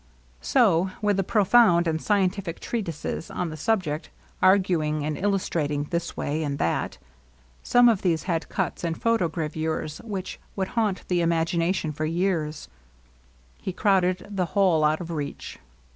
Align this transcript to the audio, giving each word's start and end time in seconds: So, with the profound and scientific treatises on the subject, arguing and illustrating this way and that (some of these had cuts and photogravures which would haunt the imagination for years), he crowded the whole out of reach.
So, 0.41 0.89
with 0.99 1.17
the 1.17 1.23
profound 1.23 1.85
and 1.87 2.01
scientific 2.01 2.59
treatises 2.59 3.29
on 3.29 3.51
the 3.51 3.55
subject, 3.55 4.09
arguing 4.41 5.05
and 5.05 5.15
illustrating 5.15 5.83
this 5.83 6.17
way 6.17 6.41
and 6.41 6.57
that 6.57 6.97
(some 7.61 7.87
of 7.87 8.01
these 8.01 8.23
had 8.23 8.49
cuts 8.49 8.83
and 8.83 8.99
photogravures 8.99 10.03
which 10.03 10.39
would 10.55 10.69
haunt 10.69 11.07
the 11.07 11.21
imagination 11.21 11.91
for 11.91 12.05
years), 12.05 12.67
he 13.61 13.71
crowded 13.71 14.25
the 14.27 14.45
whole 14.57 14.83
out 14.83 15.01
of 15.01 15.11
reach. 15.11 15.59